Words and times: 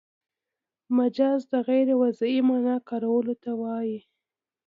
مجاز 0.97 1.41
د 1.51 1.53
غیر 1.67 1.87
وضعي 2.01 2.39
مانا 2.47 2.75
کارولو 2.89 3.33
ته 3.43 3.51
وايي. 3.61 3.99